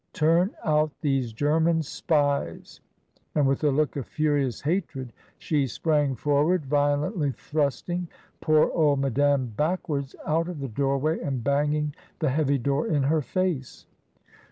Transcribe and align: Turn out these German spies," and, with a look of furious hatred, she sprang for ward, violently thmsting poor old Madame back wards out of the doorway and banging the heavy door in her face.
Turn 0.13 0.55
out 0.65 0.89
these 1.01 1.31
German 1.31 1.83
spies," 1.83 2.81
and, 3.35 3.45
with 3.45 3.63
a 3.63 3.69
look 3.69 3.95
of 3.95 4.07
furious 4.07 4.61
hatred, 4.61 5.13
she 5.37 5.67
sprang 5.67 6.15
for 6.15 6.43
ward, 6.43 6.65
violently 6.65 7.29
thmsting 7.31 8.07
poor 8.41 8.71
old 8.71 8.97
Madame 8.97 9.49
back 9.55 9.87
wards 9.87 10.15
out 10.25 10.47
of 10.49 10.57
the 10.59 10.69
doorway 10.69 11.19
and 11.19 11.43
banging 11.43 11.93
the 12.17 12.31
heavy 12.31 12.57
door 12.57 12.87
in 12.87 13.03
her 13.03 13.21
face. 13.21 13.85